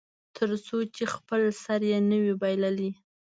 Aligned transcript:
تر 0.35 0.49
څو 0.65 0.77
چې 0.95 1.03
خپل 1.15 1.41
سر 1.63 1.81
یې 1.91 1.99
نه 2.09 2.17
وي 2.23 2.33
بایللی. 2.41 2.91